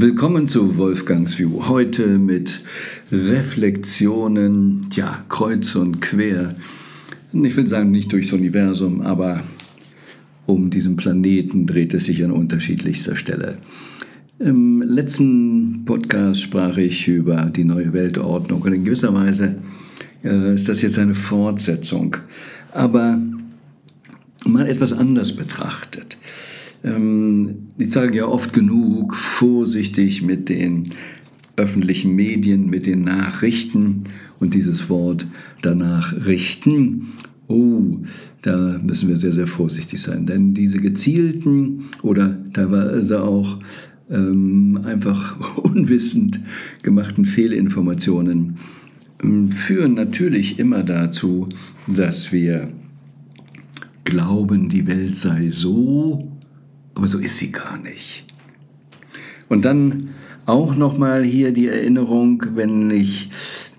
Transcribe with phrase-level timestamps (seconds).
[0.00, 1.66] Willkommen zu Wolfgangs View.
[1.66, 2.60] Heute mit
[3.10, 6.54] Reflexionen, ja, kreuz und quer.
[7.32, 9.42] Ich will sagen, nicht durchs Universum, aber
[10.46, 13.56] um diesen Planeten dreht es sich an unterschiedlichster Stelle.
[14.38, 19.56] Im letzten Podcast sprach ich über die neue Weltordnung und in gewisser Weise
[20.22, 22.18] äh, ist das jetzt eine Fortsetzung,
[22.70, 23.20] aber
[24.46, 26.18] mal etwas anders betrachtet.
[26.84, 30.90] Ähm, ich sage ja oft genug, vorsichtig mit den
[31.56, 34.04] öffentlichen Medien, mit den Nachrichten
[34.38, 35.26] und dieses Wort
[35.62, 37.08] danach richten.
[37.48, 37.98] Oh,
[38.42, 43.58] da müssen wir sehr, sehr vorsichtig sein, denn diese gezielten oder teilweise auch
[44.10, 46.40] ähm, einfach unwissend
[46.82, 48.56] gemachten Fehlinformationen
[49.22, 51.48] ähm, führen natürlich immer dazu,
[51.86, 52.68] dass wir
[54.04, 56.37] glauben, die Welt sei so
[56.98, 58.24] aber so ist sie gar nicht.
[59.48, 60.10] Und dann
[60.46, 63.30] auch nochmal hier die Erinnerung, wenn ich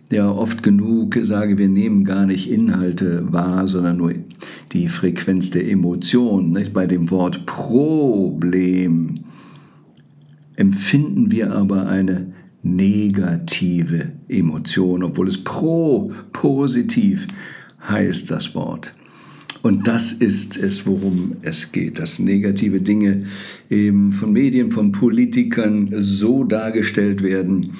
[0.09, 4.13] ja oft genug sage, wir nehmen gar nicht Inhalte wahr, sondern nur
[4.71, 6.57] die Frequenz der Emotionen.
[6.73, 9.19] Bei dem Wort Problem
[10.55, 12.33] empfinden wir aber eine
[12.63, 17.27] negative Emotion, obwohl es pro positiv
[17.87, 18.93] heißt das Wort.
[19.61, 23.25] Und das ist es, worum es geht, dass negative Dinge
[23.69, 27.73] eben von Medien, von Politikern so dargestellt werden,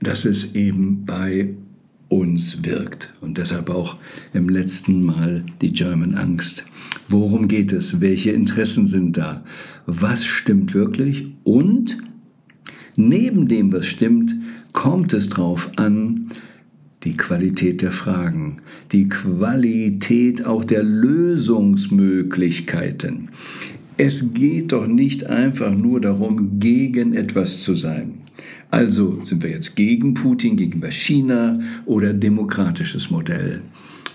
[0.00, 1.54] dass es eben bei
[2.08, 3.14] uns wirkt.
[3.20, 3.96] Und deshalb auch
[4.34, 6.64] im letzten Mal die German Angst.
[7.08, 8.00] Worum geht es?
[8.00, 9.42] Welche Interessen sind da?
[9.86, 11.32] Was stimmt wirklich?
[11.44, 11.98] Und
[12.96, 14.34] neben dem, was stimmt,
[14.72, 16.30] kommt es darauf an,
[17.04, 18.56] die Qualität der Fragen,
[18.92, 23.28] die Qualität auch der Lösungsmöglichkeiten.
[23.96, 28.20] Es geht doch nicht einfach nur darum, gegen etwas zu sein.
[28.70, 33.62] Also sind wir jetzt gegen Putin, gegen China oder demokratisches Modell.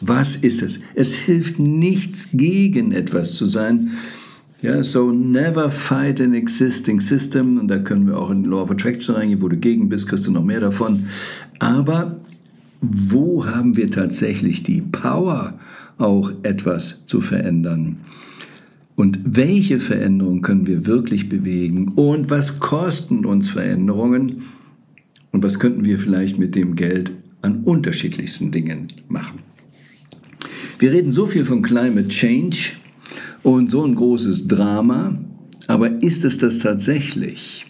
[0.02, 0.82] Was ist es?
[0.94, 3.92] Es hilft nichts, gegen etwas zu sein.
[4.62, 7.60] Ja, so never fight an existing system.
[7.60, 10.26] Und da können wir auch in Law of Attraction reingehen, wo du gegen bist, kriegst
[10.26, 11.08] du noch mehr davon.
[11.60, 12.20] Aber
[12.92, 15.60] wo haben wir tatsächlich die Power,
[15.98, 17.98] auch etwas zu verändern?
[18.96, 21.90] Und welche Veränderungen können wir wirklich bewegen?
[21.96, 24.44] Und was kosten uns Veränderungen?
[25.32, 29.40] Und was könnten wir vielleicht mit dem Geld an unterschiedlichsten Dingen machen?
[30.80, 32.74] Wir reden so viel von Climate Change
[33.44, 35.18] und so ein großes Drama,
[35.68, 37.66] aber ist es das tatsächlich?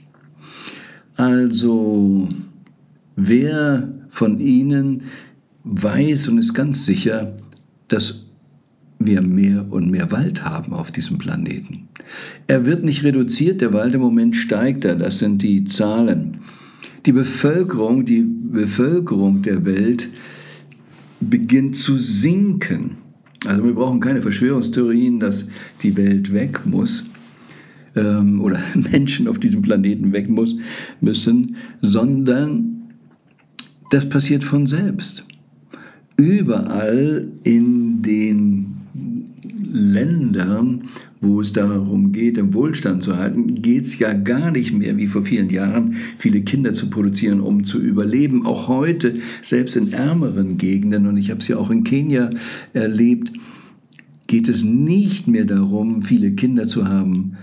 [1.15, 2.27] Also,
[3.15, 5.03] wer von Ihnen
[5.63, 7.35] weiß und ist ganz sicher,
[7.87, 8.25] dass
[8.99, 11.87] wir mehr und mehr Wald haben auf diesem Planeten.
[12.47, 16.39] Er wird nicht reduziert, der Wald im Moment steigt er, das sind die Zahlen.
[17.05, 20.07] Die Bevölkerung, die Bevölkerung der Welt
[21.19, 22.97] beginnt zu sinken.
[23.45, 25.47] Also wir brauchen keine Verschwörungstheorien, dass
[25.81, 27.05] die Welt weg muss
[27.95, 28.59] ähm, oder
[28.91, 30.55] Menschen auf diesem Planeten weg muss,
[31.01, 32.74] müssen, sondern
[33.91, 35.23] das passiert von selbst.
[36.18, 38.75] Überall in den
[39.72, 40.84] Ländern,
[41.19, 45.07] wo es darum geht, den Wohlstand zu halten, geht es ja gar nicht mehr wie
[45.07, 48.46] vor vielen Jahren, viele Kinder zu produzieren, um zu überleben.
[48.46, 52.29] Auch heute, selbst in ärmeren Gegenden, und ich habe es ja auch in Kenia
[52.73, 53.34] erlebt,
[54.28, 57.34] geht es nicht mehr darum, viele Kinder zu haben,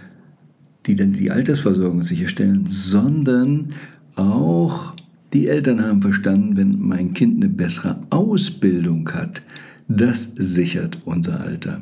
[0.87, 3.69] die dann die Altersversorgung sicherstellen, sondern
[4.17, 4.95] auch
[5.33, 9.43] die Eltern haben verstanden, wenn mein Kind eine bessere Ausbildung hat,
[9.89, 11.81] das sichert unser Alter.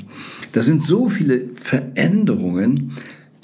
[0.52, 2.92] Das sind so viele Veränderungen,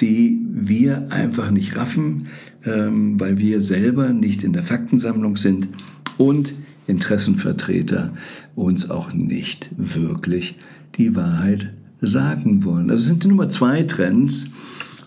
[0.01, 2.27] die wir einfach nicht raffen,
[2.65, 5.69] ähm, weil wir selber nicht in der Faktensammlung sind
[6.19, 6.55] und
[6.87, 8.13] Interessenvertreter
[8.55, 10.57] uns auch nicht wirklich
[10.97, 12.91] die Wahrheit sagen wollen.
[12.91, 14.51] Also sind die Nummer zwei Trends,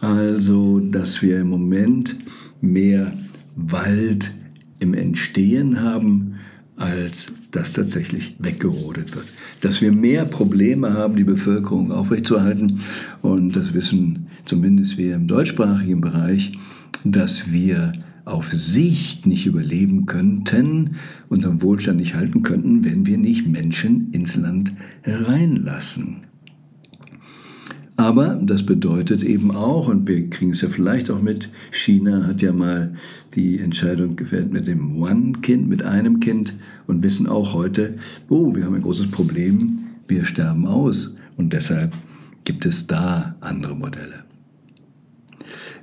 [0.01, 2.15] also dass wir im Moment
[2.61, 3.13] mehr
[3.55, 4.31] Wald
[4.79, 6.35] im Entstehen haben,
[6.75, 9.25] als dass tatsächlich weggerodet wird.
[9.61, 12.79] Dass wir mehr Probleme haben, die Bevölkerung aufrechtzuerhalten.
[13.21, 16.53] Und das wissen zumindest wir im deutschsprachigen Bereich,
[17.03, 17.93] dass wir
[18.25, 20.91] auf Sicht nicht überleben könnten,
[21.29, 24.71] unseren Wohlstand nicht halten könnten, wenn wir nicht Menschen ins Land
[25.01, 26.28] hereinlassen.
[27.99, 32.41] Aber das bedeutet eben auch, und wir kriegen es ja vielleicht auch mit, China hat
[32.41, 32.93] ja mal
[33.35, 36.53] die Entscheidung gefällt mit dem One-Kind, mit einem Kind
[36.87, 37.97] und wissen auch heute,
[38.29, 41.17] oh, wir haben ein großes Problem, wir sterben aus.
[41.35, 41.91] Und deshalb
[42.45, 44.28] gibt es da andere Modelle.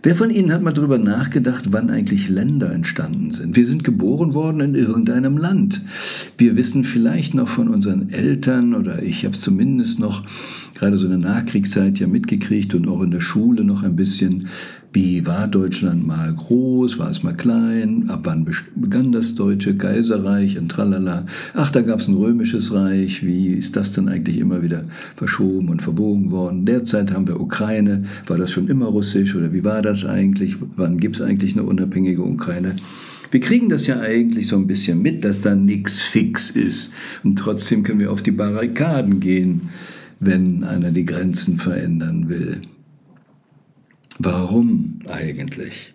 [0.07, 3.57] Wer von Ihnen hat mal darüber nachgedacht, wann eigentlich Länder entstanden sind?
[3.57, 5.81] Wir sind geboren worden in irgendeinem Land.
[6.39, 10.23] Wir wissen vielleicht noch von unseren Eltern oder ich habe es zumindest noch
[10.77, 14.47] gerade so in der Nachkriegszeit ja mitgekriegt und auch in der Schule noch ein bisschen,
[14.97, 18.47] wie war Deutschland mal groß, war es mal klein, ab wann
[18.77, 21.27] begann das Deutsche Kaiserreich und tralala.
[21.53, 24.85] Ach, da gab es ein römisches Reich, wie ist das denn eigentlich immer wieder
[25.15, 26.65] verschoben und verbogen worden?
[26.65, 30.57] Derzeit haben wir Ukraine, war das schon immer russisch oder wie war das eigentlich?
[30.77, 32.77] Wann gibt es eigentlich eine unabhängige Ukraine?
[33.31, 36.95] Wir kriegen das ja eigentlich so ein bisschen mit, dass da nichts fix ist.
[37.23, 39.69] Und trotzdem können wir auf die Barrikaden gehen,
[40.21, 42.63] wenn einer die Grenzen verändern will.
[44.19, 45.95] Warum eigentlich?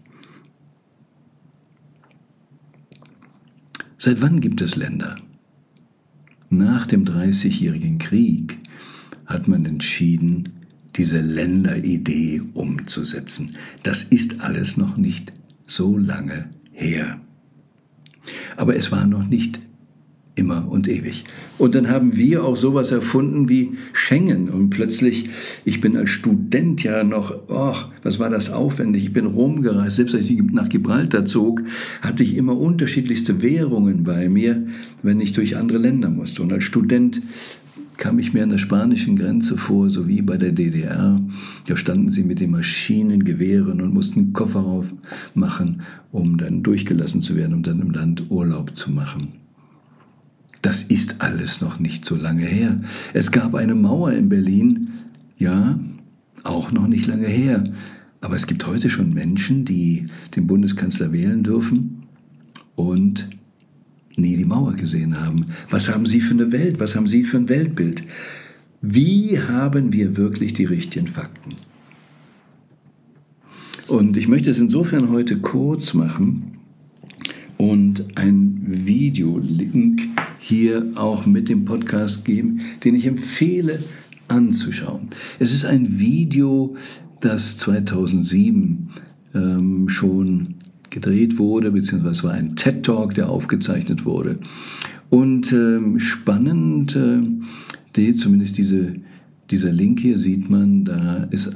[3.97, 5.17] Seit wann gibt es Länder?
[6.49, 8.57] Nach dem Dreißigjährigen Krieg
[9.25, 10.49] hat man entschieden,
[10.95, 13.55] diese Länderidee umzusetzen.
[13.83, 15.31] Das ist alles noch nicht
[15.65, 17.21] so lange her.
[18.57, 19.59] Aber es war noch nicht
[20.41, 21.23] immer und ewig.
[21.59, 24.49] Und dann haben wir auch sowas erfunden wie Schengen.
[24.49, 25.29] Und plötzlich,
[25.63, 29.05] ich bin als Student ja noch, oh, was war das aufwendig?
[29.05, 29.97] Ich bin rumgereist.
[29.97, 31.61] Selbst als ich nach Gibraltar zog,
[32.01, 34.65] hatte ich immer unterschiedlichste Währungen bei mir,
[35.03, 36.41] wenn ich durch andere Länder musste.
[36.41, 37.21] Und als Student
[37.97, 41.21] kam ich mir an der spanischen Grenze vor, so wie bei der DDR.
[41.67, 47.53] Da standen sie mit den Maschinengewehren und mussten Koffer aufmachen, um dann durchgelassen zu werden,
[47.53, 49.40] um dann im Land Urlaub zu machen.
[50.61, 52.81] Das ist alles noch nicht so lange her.
[53.13, 54.89] Es gab eine Mauer in Berlin,
[55.37, 55.79] ja,
[56.43, 57.63] auch noch nicht lange her.
[58.21, 60.05] Aber es gibt heute schon Menschen, die
[60.35, 62.03] den Bundeskanzler wählen dürfen
[62.75, 63.27] und
[64.15, 65.47] nie die Mauer gesehen haben.
[65.71, 66.79] Was haben Sie für eine Welt?
[66.79, 68.03] Was haben Sie für ein Weltbild?
[68.81, 71.55] Wie haben wir wirklich die richtigen Fakten?
[73.87, 76.57] Und ich möchte es insofern heute kurz machen
[77.57, 80.01] und ein Videolink
[80.41, 83.79] hier auch mit dem Podcast geben, den ich empfehle
[84.27, 85.09] anzuschauen.
[85.39, 86.75] Es ist ein Video,
[87.21, 88.89] das 2007
[89.35, 90.55] ähm, schon
[90.89, 94.39] gedreht wurde, beziehungsweise war ein TED Talk, der aufgezeichnet wurde.
[95.09, 97.21] Und ähm, spannend, äh,
[97.95, 98.95] die, zumindest diese,
[99.51, 101.51] dieser Link hier sieht man, da ist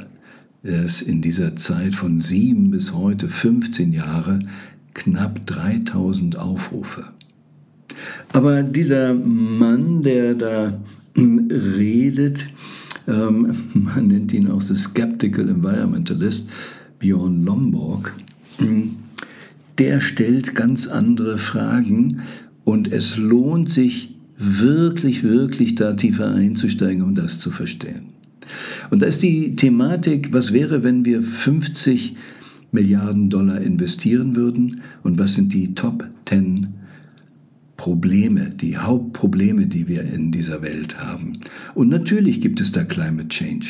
[0.61, 4.39] es in dieser Zeit von sieben bis heute 15 Jahre
[4.93, 7.05] knapp 3000 Aufrufe.
[8.35, 10.77] Aber dieser Mann, der da
[11.13, 12.45] hm, redet,
[13.07, 16.49] ähm, man nennt ihn auch The Skeptical Environmentalist,
[16.99, 18.13] Bjorn Lomborg,
[18.57, 18.97] hm,
[19.77, 22.23] der stellt ganz andere Fragen
[22.65, 28.09] und es lohnt sich wirklich, wirklich da tiefer einzusteigen, um das zu verstehen.
[28.89, 32.17] Und da ist die Thematik, was wäre, wenn wir 50
[32.73, 36.67] Milliarden Dollar investieren würden und was sind die Top 10
[37.77, 41.39] Probleme, die Hauptprobleme, die wir in dieser Welt haben.
[41.73, 43.67] Und natürlich gibt es da Climate Change.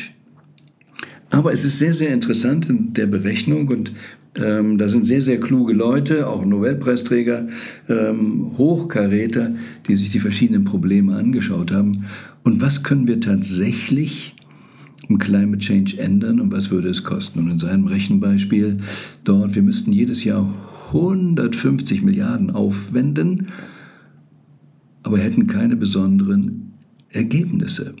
[1.30, 3.92] Aber es ist sehr, sehr interessant in der Berechnung und
[4.36, 7.48] ähm, da sind sehr, sehr kluge Leute, auch Nobelpreisträger,
[7.88, 9.54] ähm, Hochkaräter,
[9.88, 12.04] die sich die verschiedenen Probleme angeschaut haben.
[12.44, 14.34] Und was können wir tatsächlich
[15.08, 17.40] um Climate Change ändern und was würde es kosten?
[17.40, 18.78] Und in seinem Rechenbeispiel
[19.24, 20.48] dort, wir müssten jedes Jahr
[20.88, 23.48] 150 Milliarden aufwenden,
[25.06, 26.72] aber hätten keine besonderen
[27.10, 27.92] Ergebnisse.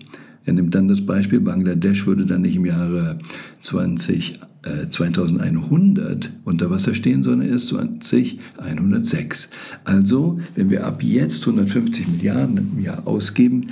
[0.44, 3.18] Er nimmt dann das Beispiel, Bangladesch würde dann nicht im Jahre
[3.60, 9.48] 20, äh, 2100 unter Wasser stehen, sondern erst 2106.
[9.84, 13.68] Also, wenn wir ab jetzt 150 Milliarden im Jahr ausgeben,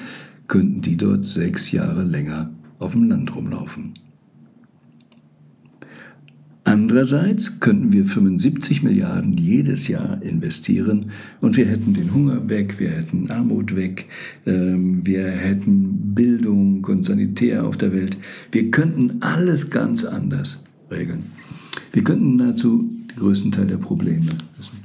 [0.47, 3.95] könnten die dort sechs Jahre länger auf dem Land rumlaufen.
[6.67, 11.11] Andererseits könnten wir 75 Milliarden jedes Jahr investieren
[11.43, 14.07] und wir hätten den Hunger weg, wir hätten Armut weg,
[14.47, 18.17] ähm, wir hätten Bildung und Sanitär auf der Welt.
[18.51, 21.25] Wir könnten alles ganz anders regeln.
[21.93, 24.25] Wir könnten dazu den größten Teil der Probleme
[24.57, 24.85] lösen.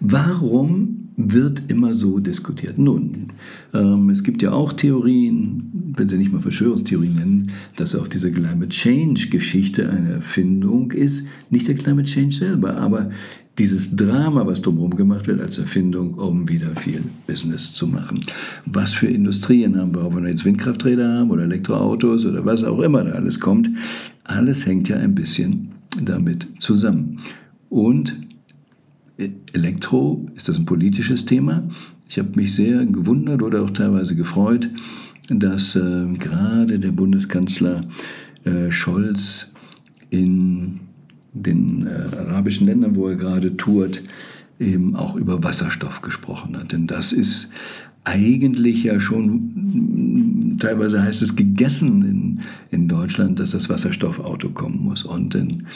[0.00, 2.78] Warum wird immer so diskutiert.
[2.78, 3.28] Nun,
[3.74, 8.30] ähm, es gibt ja auch Theorien, wenn Sie nicht mal Verschwörungstheorien nennen, dass auch diese
[8.30, 11.26] Climate Change-Geschichte eine Erfindung ist.
[11.50, 13.10] Nicht der Climate Change selber, aber
[13.58, 18.20] dieses Drama, was drumherum gemacht wird, als Erfindung, um wieder viel Business zu machen.
[18.64, 22.80] Was für Industrien haben wir, ob wir jetzt Windkrafträder haben oder Elektroautos oder was auch
[22.80, 23.68] immer da alles kommt,
[24.24, 27.16] alles hängt ja ein bisschen damit zusammen.
[27.68, 28.16] Und
[29.52, 31.68] Elektro, ist das ein politisches Thema?
[32.08, 34.68] Ich habe mich sehr gewundert oder auch teilweise gefreut,
[35.28, 37.82] dass äh, gerade der Bundeskanzler
[38.44, 39.46] äh, Scholz
[40.10, 40.80] in
[41.32, 44.02] den äh, arabischen Ländern, wo er gerade tourt,
[44.58, 46.72] eben auch über Wasserstoff gesprochen hat.
[46.72, 47.50] Denn das ist
[48.04, 55.04] eigentlich ja schon, teilweise heißt es gegessen in, in Deutschland, dass das Wasserstoffauto kommen muss.
[55.04, 55.66] Und in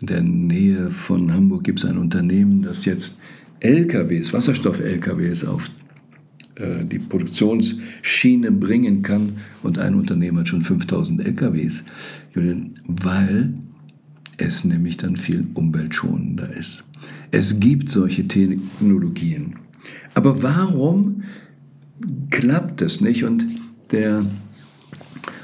[0.00, 3.18] der Nähe von Hamburg gibt es ein Unternehmen, das jetzt
[3.60, 5.70] LKWs, Wasserstoff-LKWs auf
[6.56, 9.34] äh, die Produktionsschiene bringen kann.
[9.62, 11.84] Und ein Unternehmen hat schon 5000 LKWs,
[12.86, 13.54] weil
[14.36, 16.84] es nämlich dann viel umweltschonender ist.
[17.30, 19.56] Es gibt solche Technologien.
[20.14, 21.22] Aber warum
[22.30, 23.24] klappt das nicht?
[23.24, 23.46] Und
[23.90, 24.24] der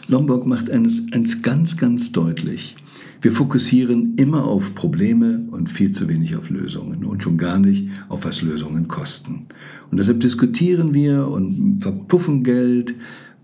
[0.09, 2.77] Lombok macht eines, eines ganz, ganz deutlich.
[3.23, 7.89] Wir fokussieren immer auf Probleme und viel zu wenig auf Lösungen und schon gar nicht
[8.09, 9.43] auf was Lösungen kosten.
[9.91, 12.95] Und deshalb diskutieren wir und verpuffen Geld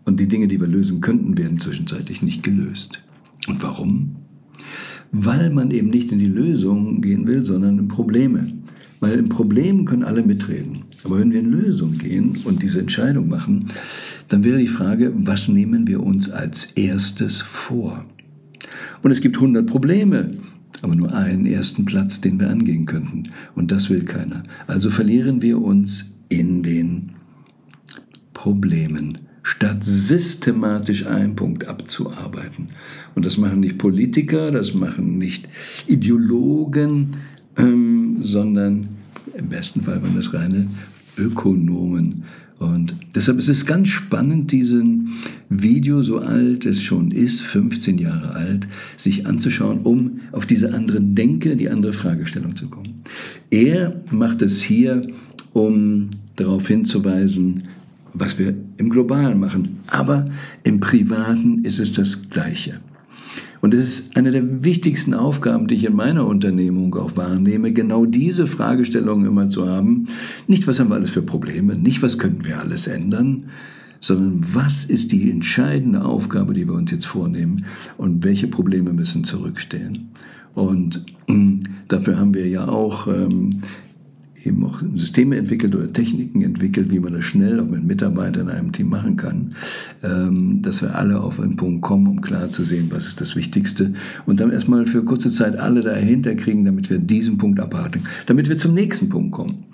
[0.06, 3.00] und die Dinge, die wir lösen könnten, werden zwischenzeitlich nicht gelöst.
[3.48, 4.16] Und warum?
[5.12, 8.50] Weil man eben nicht in die Lösung gehen will, sondern in Probleme.
[9.00, 10.84] Weil in Problemen können alle mitreden.
[11.04, 13.68] Aber wenn wir in Lösung gehen und diese Entscheidung machen,
[14.28, 18.06] dann wäre die Frage, was nehmen wir uns als erstes vor?
[19.02, 20.34] Und es gibt 100 Probleme,
[20.82, 23.24] aber nur einen ersten Platz, den wir angehen könnten.
[23.54, 24.42] Und das will keiner.
[24.66, 27.10] Also verlieren wir uns in den
[28.34, 32.68] Problemen, statt systematisch einen Punkt abzuarbeiten.
[33.14, 35.48] Und das machen nicht Politiker, das machen nicht
[35.86, 37.16] Ideologen,
[37.56, 38.88] ähm, sondern
[39.36, 40.66] im besten Fall waren das reine
[41.16, 42.24] Ökonomen.
[42.58, 45.10] Und deshalb ist es ganz spannend, diesen
[45.50, 51.00] Video, so alt es schon ist, 15 Jahre alt, sich anzuschauen, um auf diese andere
[51.00, 52.94] Denke, die andere Fragestellung zu kommen.
[53.50, 55.02] Er macht es hier,
[55.52, 57.64] um darauf hinzuweisen,
[58.14, 59.78] was wir im Globalen machen.
[59.88, 60.26] Aber
[60.62, 62.80] im Privaten ist es das Gleiche.
[63.60, 68.04] Und es ist eine der wichtigsten Aufgaben, die ich in meiner Unternehmung auch wahrnehme, genau
[68.04, 70.08] diese Fragestellungen immer zu haben.
[70.46, 73.44] Nicht, was haben wir alles für Probleme, nicht, was könnten wir alles ändern,
[74.00, 77.64] sondern was ist die entscheidende Aufgabe, die wir uns jetzt vornehmen
[77.96, 80.10] und welche Probleme müssen zurückstehen.
[80.54, 83.62] Und mm, dafür haben wir ja auch ähm,
[84.46, 88.54] eben auch Systeme entwickelt oder Techniken entwickelt, wie man das schnell auch mit Mitarbeitern in
[88.54, 89.54] einem Team machen kann,
[90.02, 93.36] ähm, dass wir alle auf einen Punkt kommen, um klar zu sehen, was ist das
[93.36, 93.92] Wichtigste.
[94.24, 98.48] Und dann erstmal für kurze Zeit alle dahinter kriegen, damit wir diesen Punkt abhaken, damit
[98.48, 99.64] wir zum nächsten Punkt kommen,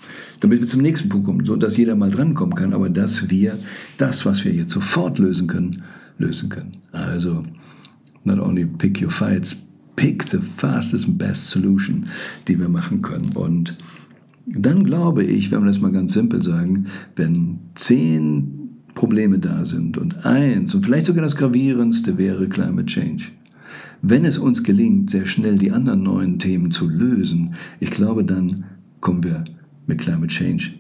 [0.41, 3.59] damit wir zum nächsten Punkt kommen, so dass jeder mal drankommen kann, aber dass wir
[3.99, 5.83] das, was wir jetzt sofort lösen können,
[6.19, 6.73] lösen können.
[6.93, 7.43] Also
[8.25, 9.63] not only pick your fights,
[9.97, 12.07] pick the fastest and best solution,
[12.49, 13.31] die wir machen können.
[13.35, 13.77] Und
[14.47, 18.59] dann glaube ich, wenn wir das mal ganz simpel sagen, wenn zehn
[18.95, 23.25] Probleme da sind und eins und vielleicht sogar das gravierendste wäre Climate Change.
[24.03, 28.65] Wenn es uns gelingt, sehr schnell die anderen neuen Themen zu lösen, ich glaube, dann
[29.01, 29.45] kommen wir
[29.87, 30.73] mit Climate Change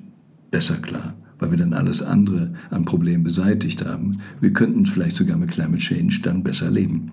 [0.50, 4.19] besser klar, weil wir dann alles andere an Problemen beseitigt haben.
[4.40, 7.12] Wir könnten vielleicht sogar mit Climate Change dann besser leben.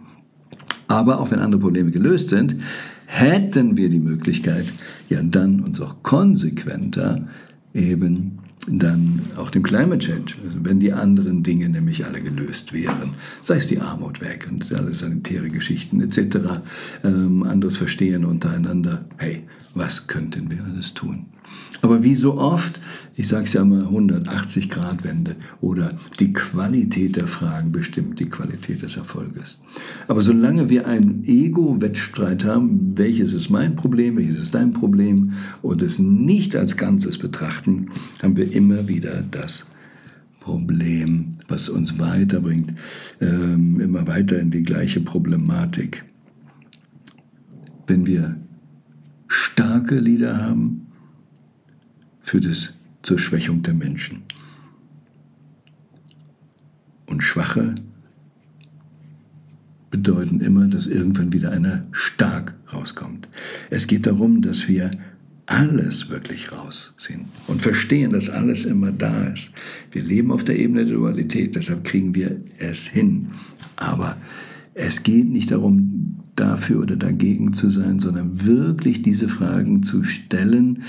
[0.87, 2.55] Aber auch wenn andere Probleme gelöst sind,
[3.09, 4.65] hätten wir die Möglichkeit,
[5.09, 7.23] ja dann uns auch konsequenter
[7.73, 8.37] eben
[8.67, 13.55] dann auch dem Climate Change, also wenn die anderen Dinge nämlich alle gelöst wären, sei
[13.55, 16.61] es die Armut weg und alle sanitäre Geschichten etc.,
[17.03, 21.25] ähm, anderes Verstehen untereinander, hey, was könnten wir alles tun?
[21.81, 22.79] Aber wie so oft,
[23.15, 28.29] ich sage es ja mal 180 Grad Wende oder die Qualität der Fragen bestimmt die
[28.29, 29.59] Qualität des Erfolges.
[30.07, 35.81] Aber solange wir einen Ego-Wettstreit haben, welches ist mein Problem, welches ist dein Problem und
[35.81, 37.87] es nicht als Ganzes betrachten,
[38.21, 39.65] haben wir immer wieder das
[40.39, 42.73] Problem, was uns weiterbringt,
[43.21, 46.03] ähm, immer weiter in die gleiche Problematik.
[47.87, 48.37] Wenn wir
[49.27, 50.88] starke Lieder haben,
[52.29, 54.21] führt es zur Schwächung der Menschen.
[57.07, 57.73] Und Schwache
[59.89, 63.27] bedeuten immer, dass irgendwann wieder einer stark rauskommt.
[63.71, 64.91] Es geht darum, dass wir
[65.47, 69.55] alles wirklich rausziehen und verstehen, dass alles immer da ist.
[69.91, 73.29] Wir leben auf der Ebene der Dualität, deshalb kriegen wir es hin.
[73.75, 74.17] Aber
[74.75, 80.83] es geht nicht darum, dafür oder dagegen zu sein, sondern wirklich diese Fragen zu stellen,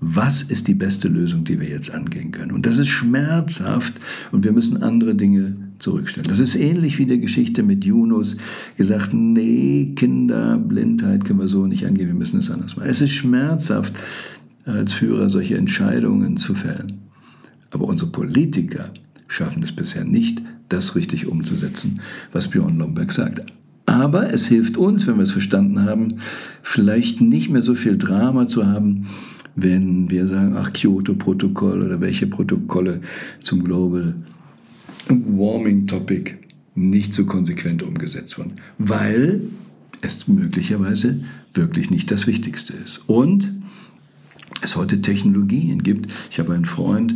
[0.00, 2.52] was ist die beste Lösung, die wir jetzt angehen können.
[2.52, 3.94] Und das ist schmerzhaft
[4.32, 6.28] und wir müssen andere Dinge zurückstellen.
[6.28, 8.38] Das ist ähnlich wie die Geschichte mit Yunus
[8.78, 12.88] gesagt, nee, Kinder, Blindheit können wir so nicht angehen, wir müssen es anders machen.
[12.88, 13.94] Es ist schmerzhaft,
[14.64, 17.00] als Führer solche Entscheidungen zu fällen.
[17.70, 18.92] Aber unsere Politiker
[19.28, 20.40] schaffen es bisher nicht,
[20.70, 22.00] das richtig umzusetzen,
[22.32, 23.42] was Björn Lomberg sagt.
[23.86, 26.18] Aber es hilft uns, wenn wir es verstanden haben,
[26.62, 29.08] vielleicht nicht mehr so viel Drama zu haben,
[29.56, 33.00] wenn wir sagen, ach, Kyoto-Protokoll oder welche Protokolle
[33.42, 34.14] zum Global
[35.08, 36.34] Warming Topic
[36.74, 38.52] nicht so konsequent umgesetzt wurden.
[38.78, 39.42] Weil
[40.02, 41.20] es möglicherweise
[41.52, 43.02] wirklich nicht das Wichtigste ist.
[43.08, 43.52] Und
[44.62, 46.10] es heute Technologien gibt.
[46.30, 47.14] Ich habe einen Freund,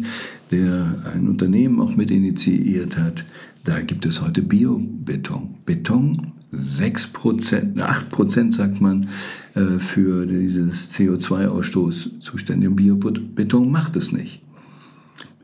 [0.51, 3.25] der ein Unternehmen auch mit initiiert hat.
[3.65, 5.55] Da gibt es heute Biobeton.
[5.65, 9.09] Beton 6 Prozent, 8 Prozent sagt man,
[9.55, 12.71] äh, für dieses CO2-Ausstoß zuständig.
[12.71, 14.41] Und Biobeton macht es nicht.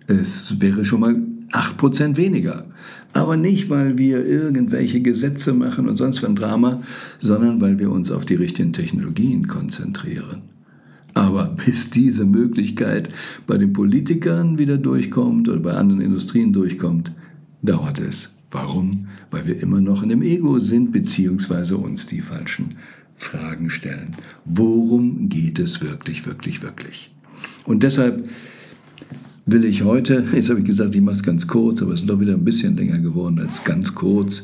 [0.07, 1.17] Es wäre schon mal
[1.53, 2.67] 8 Prozent weniger.
[3.13, 6.83] Aber nicht, weil wir irgendwelche Gesetze machen und sonst ein Drama,
[7.19, 10.43] sondern weil wir uns auf die richtigen Technologien konzentrieren.
[11.15, 13.09] Aber bis diese Möglichkeit
[13.47, 17.13] bei den Politikern wieder durchkommt oder bei anderen Industrien durchkommt,
[17.63, 18.40] dauert es.
[18.51, 19.07] Warum?
[19.31, 22.71] Weil wir immer noch in dem Ego sind, beziehungsweise uns die falschen
[23.17, 24.17] Fragen stellen.
[24.45, 27.11] Worum geht es wirklich, wirklich, wirklich?
[27.65, 28.29] Und deshalb
[29.47, 32.09] will ich heute, jetzt habe ich gesagt, ich mache es ganz kurz, aber es ist
[32.09, 34.43] doch wieder ein bisschen länger geworden als ganz kurz,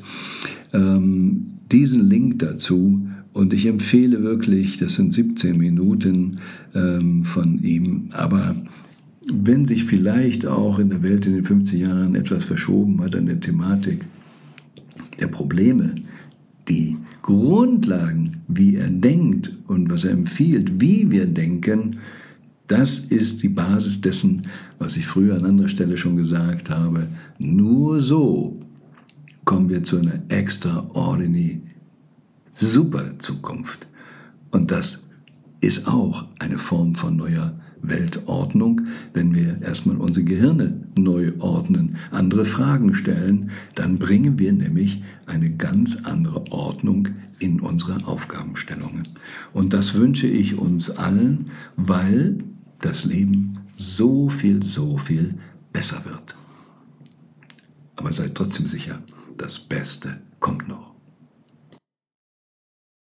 [0.73, 6.39] ähm, diesen Link dazu und ich empfehle wirklich, das sind 17 Minuten
[6.75, 8.55] ähm, von ihm, aber
[9.33, 13.27] wenn sich vielleicht auch in der Welt in den 50 Jahren etwas verschoben hat an
[13.27, 14.05] der Thematik
[15.19, 15.95] der Probleme,
[16.69, 21.99] die Grundlagen, wie er denkt und was er empfiehlt, wie wir denken,
[22.69, 24.43] das ist die Basis dessen,
[24.79, 27.07] was ich früher an anderer Stelle schon gesagt habe.
[27.39, 28.61] Nur so
[29.45, 31.61] kommen wir zu einer extraordinary
[32.53, 33.87] super Zukunft.
[34.51, 35.09] Und das
[35.61, 42.45] ist auch eine Form von neuer Weltordnung, wenn wir erstmal unsere Gehirne neu ordnen, andere
[42.45, 49.07] Fragen stellen, dann bringen wir nämlich eine ganz andere Ordnung in unsere Aufgabenstellungen.
[49.53, 52.39] Und das wünsche ich uns allen, weil
[52.81, 55.35] das Leben so viel, so viel
[55.73, 56.35] besser wird.
[57.97, 59.01] Aber seid trotzdem sicher,
[59.37, 60.96] das Beste kommt noch.